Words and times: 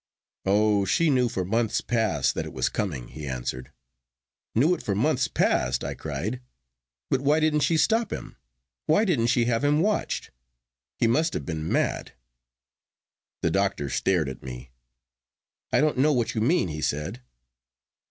'Oh, 0.47 0.83
she 0.83 1.11
knew 1.11 1.29
for 1.29 1.45
months 1.45 1.79
past 1.79 2.33
that 2.33 2.47
it 2.47 2.53
was 2.53 2.69
coming,' 2.69 3.09
he 3.09 3.27
answered. 3.27 3.71
'Knew 4.55 4.73
it 4.73 4.81
for 4.81 4.95
months 4.95 5.27
past!' 5.27 5.83
I 5.83 5.93
cried. 5.93 6.41
'But 7.11 7.21
why 7.21 7.39
didn't 7.39 7.59
she 7.59 7.77
stop 7.77 8.11
him? 8.11 8.35
Why 8.87 9.05
didn't 9.05 9.27
she 9.27 9.45
have 9.45 9.63
him 9.63 9.79
watched? 9.79 10.31
He 10.97 11.05
must 11.05 11.33
have 11.35 11.45
been 11.45 11.71
mad.' 11.71 12.13
The 13.43 13.51
doctor 13.51 13.91
stared 13.91 14.27
at 14.27 14.41
me. 14.41 14.71
'I 15.71 15.81
don't 15.81 15.97
know 15.99 16.13
what 16.13 16.33
you 16.33 16.41
mean,' 16.41 16.69
he 16.69 16.81
said. 16.81 17.21